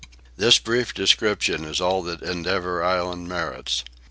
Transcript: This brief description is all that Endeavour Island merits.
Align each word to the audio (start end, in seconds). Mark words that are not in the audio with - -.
This 0.35 0.57
brief 0.57 0.95
description 0.95 1.63
is 1.63 1.79
all 1.79 2.01
that 2.01 2.23
Endeavour 2.23 2.83
Island 2.83 3.27
merits. 3.29 3.83